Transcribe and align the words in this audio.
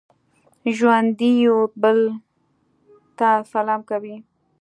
ژوندي 0.77 1.31
یو 1.45 1.57
بل 1.81 1.99
ته 3.17 3.29
سلام 3.53 3.81
کوي 3.89 4.15